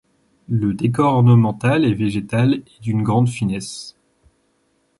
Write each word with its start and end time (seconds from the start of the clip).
Le 0.49 0.73
décor 0.73 1.13
ornemental 1.13 1.85
et 1.85 1.93
végétal 1.93 2.55
est 2.55 2.81
d'une 2.81 3.03
grande 3.03 3.29
finesse. 3.29 3.95